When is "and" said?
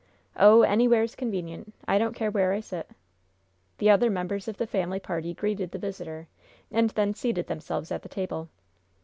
6.71-6.89